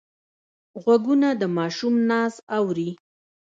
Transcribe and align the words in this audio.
غوږونه 0.83 1.29
د 1.41 1.43
ماشوم 1.57 1.95
ناز 2.09 2.33
اوري 2.57 2.89